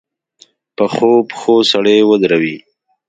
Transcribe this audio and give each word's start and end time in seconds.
پخو 0.75 1.11
پښو 1.29 1.55
سړی 1.71 1.97
ودرېږي 2.09 2.57